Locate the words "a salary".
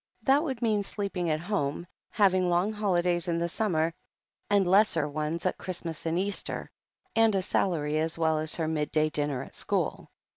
7.35-7.99